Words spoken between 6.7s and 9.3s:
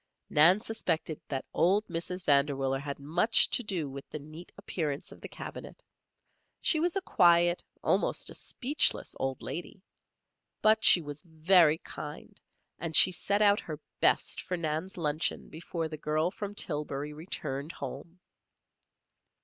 was a quiet, almost a speechless,